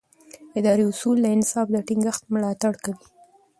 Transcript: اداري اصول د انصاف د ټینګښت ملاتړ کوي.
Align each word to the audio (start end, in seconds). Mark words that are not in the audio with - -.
اداري 0.59 0.83
اصول 0.91 1.17
د 1.21 1.27
انصاف 1.37 1.67
د 1.71 1.77
ټینګښت 1.87 2.23
ملاتړ 2.33 2.73
کوي. 2.83 3.05